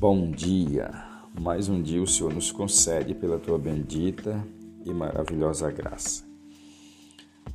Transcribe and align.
Bom 0.00 0.30
dia! 0.30 0.92
Mais 1.40 1.68
um 1.68 1.82
dia 1.82 2.00
o 2.00 2.06
Senhor 2.06 2.32
nos 2.32 2.52
concede 2.52 3.16
pela 3.16 3.36
tua 3.36 3.58
bendita 3.58 4.46
e 4.84 4.94
maravilhosa 4.94 5.68
graça. 5.72 6.22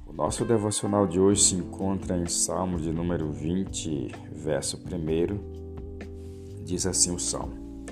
O 0.06 0.12
nosso 0.12 0.44
devocional 0.44 1.08
de 1.08 1.22
hoje 1.22 1.42
se 1.42 1.56
encontra 1.56 2.18
em 2.18 2.28
Salmo 2.28 2.82
de 2.82 2.92
número 2.92 3.32
20, 3.32 4.12
verso 4.34 4.78
1. 4.78 6.66
Diz 6.66 6.86
assim 6.86 7.16
o 7.16 7.18
salmo: 7.18 7.86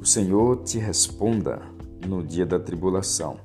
O 0.00 0.06
Senhor 0.06 0.62
te 0.62 0.78
responda 0.78 1.60
no 2.08 2.22
dia 2.22 2.46
da 2.46 2.58
tribulação. 2.58 3.38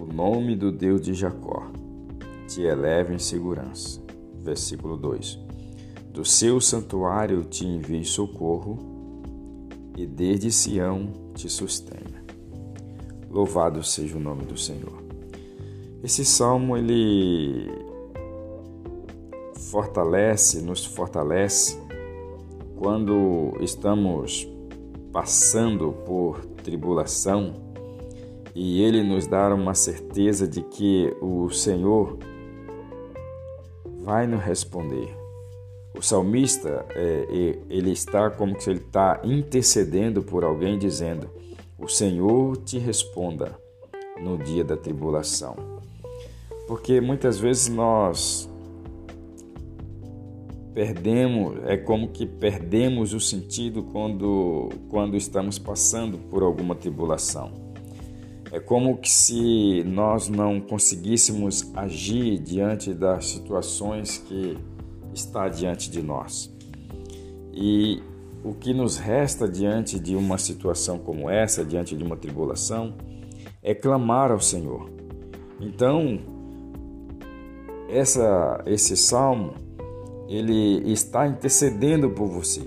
O 0.00 0.06
nome 0.06 0.54
do 0.54 0.70
Deus 0.70 1.00
de 1.00 1.14
Jacó 1.14 1.68
te 2.46 2.62
eleve 2.62 3.12
em 3.12 3.18
segurança. 3.18 4.00
Versículo 4.40 4.96
2: 4.96 5.36
Do 6.12 6.24
seu 6.24 6.60
santuário 6.60 7.42
te 7.42 7.66
envie 7.66 8.04
socorro 8.04 8.94
e 9.96 10.06
desde 10.06 10.52
Sião 10.52 11.12
te 11.34 11.48
sustenha. 11.48 12.24
Louvado 13.30 13.82
seja 13.82 14.16
o 14.16 14.20
nome 14.20 14.44
do 14.44 14.56
Senhor. 14.56 15.02
Esse 16.02 16.24
salmo 16.24 16.76
ele 16.76 17.68
fortalece, 19.70 20.62
nos 20.62 20.84
fortalece 20.84 21.78
quando 22.76 23.56
estamos 23.60 24.46
passando 25.12 25.92
por 26.04 26.44
tribulação 26.62 27.54
e 28.54 28.82
ele 28.82 29.02
nos 29.02 29.26
dá 29.26 29.52
uma 29.54 29.74
certeza 29.74 30.46
de 30.46 30.62
que 30.62 31.14
o 31.20 31.50
Senhor 31.50 32.18
vai 34.02 34.26
nos 34.26 34.42
responder. 34.42 35.25
O 35.96 36.02
salmista, 36.02 36.84
é, 36.94 37.26
ele 37.70 37.90
está 37.90 38.30
como 38.30 38.60
se 38.60 38.70
ele 38.70 38.80
está 38.80 39.20
intercedendo 39.24 40.22
por 40.22 40.44
alguém, 40.44 40.78
dizendo: 40.78 41.30
O 41.78 41.88
Senhor 41.88 42.56
te 42.58 42.78
responda 42.78 43.58
no 44.20 44.36
dia 44.36 44.62
da 44.62 44.76
tribulação. 44.76 45.56
Porque 46.66 47.00
muitas 47.00 47.38
vezes 47.38 47.68
nós 47.68 48.50
perdemos, 50.74 51.56
é 51.64 51.78
como 51.78 52.08
que 52.08 52.26
perdemos 52.26 53.14
o 53.14 53.20
sentido 53.20 53.82
quando, 53.84 54.68
quando 54.90 55.16
estamos 55.16 55.58
passando 55.58 56.18
por 56.18 56.42
alguma 56.42 56.74
tribulação. 56.74 57.50
É 58.52 58.60
como 58.60 58.98
que 58.98 59.10
se 59.10 59.82
nós 59.84 60.28
não 60.28 60.60
conseguíssemos 60.60 61.72
agir 61.74 62.38
diante 62.38 62.92
das 62.92 63.26
situações 63.26 64.18
que 64.18 64.58
está 65.16 65.48
diante 65.48 65.90
de 65.90 66.02
nós. 66.02 66.52
E 67.52 68.02
o 68.44 68.54
que 68.54 68.72
nos 68.72 68.96
resta 68.96 69.48
diante 69.48 69.98
de 69.98 70.14
uma 70.14 70.38
situação 70.38 70.98
como 70.98 71.28
essa, 71.28 71.64
diante 71.64 71.96
de 71.96 72.04
uma 72.04 72.16
tribulação, 72.16 72.94
é 73.62 73.74
clamar 73.74 74.30
ao 74.30 74.40
Senhor. 74.40 74.88
Então, 75.60 76.20
essa, 77.88 78.62
esse 78.66 78.96
salmo, 78.96 79.54
ele 80.28 80.92
está 80.92 81.26
intercedendo 81.26 82.10
por 82.10 82.28
você, 82.28 82.62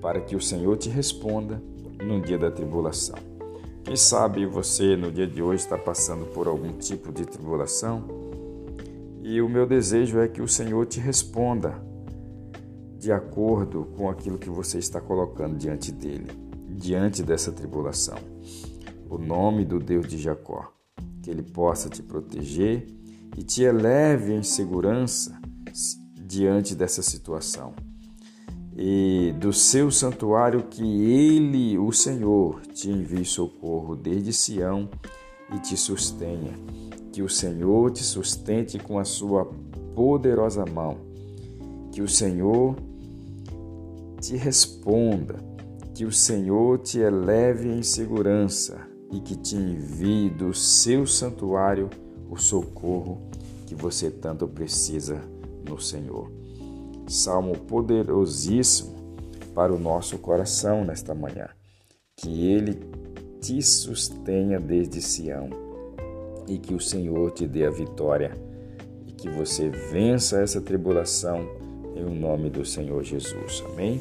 para 0.00 0.20
que 0.20 0.36
o 0.36 0.40
Senhor 0.40 0.76
te 0.76 0.88
responda 0.88 1.60
no 2.02 2.20
dia 2.20 2.38
da 2.38 2.50
tribulação. 2.50 3.16
Quem 3.84 3.96
sabe 3.96 4.46
você 4.46 4.96
no 4.96 5.12
dia 5.12 5.26
de 5.26 5.42
hoje 5.42 5.62
está 5.62 5.76
passando 5.76 6.24
por 6.26 6.46
algum 6.46 6.72
tipo 6.72 7.12
de 7.12 7.26
tribulação 7.26 8.23
e 9.24 9.40
o 9.40 9.48
meu 9.48 9.66
desejo 9.66 10.20
é 10.20 10.28
que 10.28 10.42
o 10.42 10.46
Senhor 10.46 10.84
te 10.84 11.00
responda 11.00 11.82
de 12.98 13.10
acordo 13.10 13.86
com 13.96 14.10
aquilo 14.10 14.36
que 14.36 14.50
você 14.50 14.78
está 14.78 15.00
colocando 15.00 15.56
diante 15.56 15.90
dele, 15.90 16.30
diante 16.68 17.22
dessa 17.22 17.50
tribulação. 17.50 18.18
O 19.08 19.16
nome 19.16 19.64
do 19.64 19.78
Deus 19.78 20.06
de 20.06 20.18
Jacó, 20.18 20.70
que 21.22 21.30
ele 21.30 21.42
possa 21.42 21.88
te 21.88 22.02
proteger 22.02 22.86
e 23.34 23.42
te 23.42 23.62
eleve 23.62 24.34
em 24.34 24.42
segurança 24.42 25.40
diante 26.20 26.74
dessa 26.74 27.00
situação 27.00 27.74
e 28.76 29.32
do 29.38 29.54
seu 29.54 29.90
santuário 29.90 30.64
que 30.64 30.82
ele, 30.82 31.78
o 31.78 31.92
Senhor, 31.92 32.60
te 32.66 32.90
envie 32.90 33.24
socorro 33.24 33.96
desde 33.96 34.34
Sião 34.34 34.90
e 35.54 35.58
te 35.60 35.76
sustenha. 35.76 36.52
Que 37.12 37.22
o 37.22 37.28
Senhor 37.28 37.92
te 37.92 38.02
sustente 38.02 38.78
com 38.78 38.98
a 38.98 39.04
sua 39.04 39.44
poderosa 39.94 40.64
mão. 40.66 40.96
Que 41.92 42.02
o 42.02 42.08
Senhor 42.08 42.76
te 44.20 44.36
responda. 44.36 45.36
Que 45.94 46.04
o 46.04 46.12
Senhor 46.12 46.78
te 46.78 46.98
eleve 46.98 47.68
em 47.68 47.82
segurança 47.82 48.88
e 49.12 49.20
que 49.20 49.36
te 49.36 49.54
envie 49.54 50.28
do 50.28 50.52
seu 50.52 51.06
santuário 51.06 51.88
o 52.28 52.36
socorro 52.36 53.28
que 53.66 53.74
você 53.74 54.10
tanto 54.10 54.48
precisa 54.48 55.22
no 55.68 55.80
Senhor 55.80 56.44
salmo 57.06 57.56
poderosíssimo 57.58 58.94
para 59.54 59.72
o 59.72 59.78
nosso 59.78 60.18
coração 60.18 60.84
nesta 60.84 61.14
manhã. 61.14 61.48
Que 62.16 62.46
Ele 62.46 62.80
te 63.44 63.60
sustenha 63.60 64.58
desde 64.58 65.02
Sião 65.02 65.50
e 66.48 66.56
que 66.56 66.72
o 66.72 66.80
Senhor 66.80 67.30
te 67.30 67.46
dê 67.46 67.66
a 67.66 67.70
vitória 67.70 68.32
e 69.06 69.12
que 69.12 69.28
você 69.28 69.68
vença 69.68 70.40
essa 70.40 70.62
tribulação 70.62 71.46
em 71.94 72.02
o 72.02 72.14
nome 72.14 72.48
do 72.48 72.64
Senhor 72.64 73.02
Jesus. 73.02 73.62
Amém? 73.70 74.00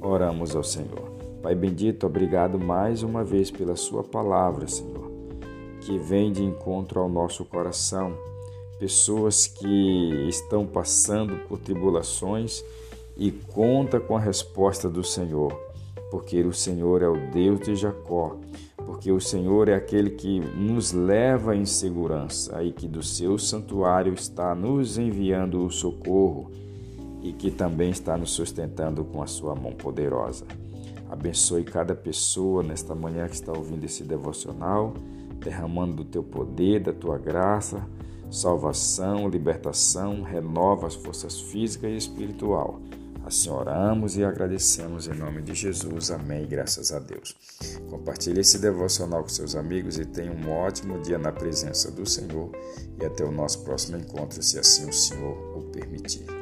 Oramos 0.00 0.56
ao 0.56 0.64
Senhor. 0.64 1.12
Pai 1.40 1.54
bendito, 1.54 2.06
obrigado 2.06 2.58
mais 2.58 3.04
uma 3.04 3.22
vez 3.22 3.52
pela 3.52 3.76
Sua 3.76 4.02
palavra, 4.02 4.66
Senhor, 4.66 5.12
que 5.82 5.96
vem 5.98 6.32
de 6.32 6.42
encontro 6.42 6.98
ao 7.00 7.08
nosso 7.08 7.44
coração 7.44 8.16
pessoas 8.80 9.46
que 9.46 10.26
estão 10.28 10.66
passando 10.66 11.36
por 11.46 11.60
tribulações 11.60 12.64
e 13.16 13.30
conta 13.30 14.00
com 14.00 14.16
a 14.16 14.20
resposta 14.20 14.88
do 14.88 15.04
Senhor, 15.04 15.52
porque 16.10 16.42
o 16.42 16.52
Senhor 16.52 17.00
é 17.00 17.08
o 17.08 17.30
Deus 17.30 17.60
de 17.60 17.76
Jacó, 17.76 18.36
porque 18.82 19.10
o 19.10 19.20
Senhor 19.20 19.68
é 19.68 19.74
aquele 19.74 20.10
que 20.10 20.40
nos 20.40 20.92
leva 20.92 21.56
em 21.56 21.64
segurança 21.64 22.62
e 22.62 22.72
que 22.72 22.86
do 22.86 23.02
seu 23.02 23.38
santuário 23.38 24.12
está 24.12 24.54
nos 24.54 24.98
enviando 24.98 25.64
o 25.64 25.70
socorro 25.70 26.50
e 27.22 27.32
que 27.32 27.50
também 27.50 27.90
está 27.90 28.16
nos 28.16 28.32
sustentando 28.32 29.04
com 29.04 29.22
a 29.22 29.26
sua 29.26 29.54
mão 29.54 29.72
poderosa. 29.72 30.44
Abençoe 31.10 31.64
cada 31.64 31.94
pessoa 31.94 32.62
nesta 32.62 32.94
manhã 32.94 33.28
que 33.28 33.34
está 33.34 33.52
ouvindo 33.52 33.84
esse 33.84 34.02
devocional, 34.02 34.94
derramando 35.38 35.96
do 35.96 36.04
teu 36.04 36.22
poder, 36.22 36.80
da 36.80 36.92
tua 36.92 37.18
graça 37.18 37.86
salvação, 38.32 39.28
libertação, 39.28 40.22
renova 40.22 40.86
as 40.86 40.94
forças 40.94 41.38
física 41.38 41.86
e 41.86 41.96
espiritual. 41.96 42.80
Assim 43.24 43.50
oramos 43.50 44.16
e 44.16 44.24
agradecemos 44.24 45.06
em 45.06 45.14
nome 45.14 45.42
de 45.42 45.54
Jesus. 45.54 46.10
Amém. 46.10 46.46
Graças 46.46 46.92
a 46.92 46.98
Deus. 46.98 47.36
Compartilhe 47.88 48.40
esse 48.40 48.58
devocional 48.58 49.22
com 49.22 49.28
seus 49.28 49.54
amigos 49.54 49.98
e 49.98 50.04
tenha 50.04 50.32
um 50.32 50.50
ótimo 50.50 51.00
dia 51.00 51.18
na 51.18 51.32
presença 51.32 51.90
do 51.90 52.04
Senhor. 52.04 52.50
E 53.00 53.04
até 53.04 53.24
o 53.24 53.30
nosso 53.30 53.62
próximo 53.62 53.96
encontro, 53.96 54.42
se 54.42 54.58
assim 54.58 54.88
o 54.88 54.92
Senhor 54.92 55.36
o 55.56 55.62
permitir. 55.70 56.41